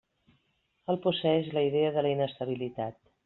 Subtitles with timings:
[0.93, 2.99] El posseeix la idea de la inestabilitat.